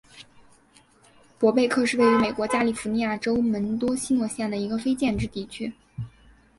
[1.37, 5.71] 伯贝克是位于美国加利福尼亚州门多西诺县的一个非建制地区。